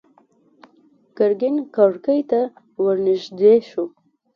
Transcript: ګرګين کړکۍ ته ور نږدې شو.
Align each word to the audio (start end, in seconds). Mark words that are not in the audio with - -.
ګرګين 1.17 1.55
کړکۍ 1.75 2.21
ته 2.31 2.41
ور 2.83 2.95
نږدې 3.05 3.53
شو. 3.69 3.85